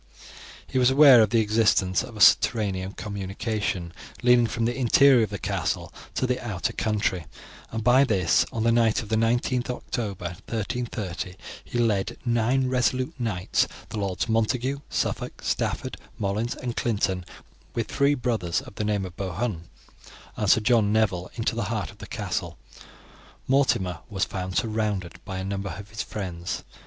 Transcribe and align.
He 0.65 0.79
was 0.79 0.89
aware 0.89 1.21
of 1.21 1.29
the 1.29 1.41
existence 1.41 2.01
of 2.01 2.17
a 2.17 2.21
subterranean 2.21 2.93
communication 2.93 3.93
leading 4.23 4.47
from 4.47 4.65
the 4.65 4.75
interior 4.75 5.25
of 5.25 5.29
the 5.29 5.37
castle 5.37 5.93
to 6.15 6.25
the 6.25 6.43
outer 6.43 6.73
country, 6.73 7.27
and 7.71 7.83
by 7.83 8.03
this, 8.03 8.43
on 8.51 8.63
the 8.63 8.71
night 8.71 9.03
of 9.03 9.09
the 9.09 9.15
19th 9.15 9.65
of 9.69 9.75
October, 9.75 10.35
1330, 10.47 11.35
he 11.63 11.77
led 11.77 12.17
nine 12.25 12.67
resolute 12.67 13.13
knights 13.19 13.67
the 13.89 13.99
Lords 13.99 14.27
Montague, 14.27 14.79
Suffolk, 14.89 15.39
Stafford, 15.43 15.97
Molins, 16.19 16.55
and 16.55 16.75
Clinton, 16.75 17.23
with 17.75 17.87
three 17.87 18.15
brothers 18.15 18.59
of 18.61 18.73
the 18.73 18.83
name 18.83 19.05
of 19.05 19.15
Bohun, 19.15 19.65
and 20.35 20.49
Sir 20.49 20.61
John 20.61 20.91
Nevil 20.91 21.29
into 21.35 21.53
the 21.55 21.65
heart 21.69 21.91
of 21.91 21.99
the 21.99 22.07
castle. 22.07 22.57
Mortimer 23.47 23.99
was 24.09 24.25
found 24.25 24.57
surrounded 24.57 25.23
by 25.25 25.37
a 25.37 25.45
number 25.45 25.69
of 25.77 25.91
his 25.91 26.01
friends. 26.01 26.63